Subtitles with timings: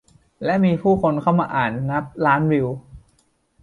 [0.43, 2.67] และมีผู้คนเข้ามาอ่านนับล้านวิว